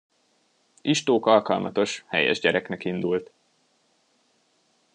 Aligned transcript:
Istók 0.81 1.25
alkalmatos, 1.25 2.03
helyes 2.07 2.39
gyereknek 2.39 2.85
indult. 2.85 3.31